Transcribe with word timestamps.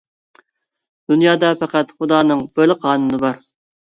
دۇنيادا 1.13 1.51
پەقەت 1.61 1.93
خۇدانىڭ 1.99 2.43
بىرلا 2.57 2.79
قانۇنى 2.87 3.21
بار. 3.27 3.43